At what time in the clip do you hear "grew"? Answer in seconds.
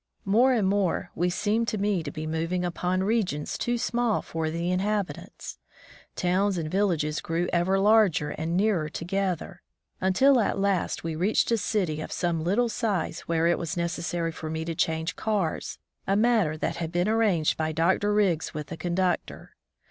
7.21-7.47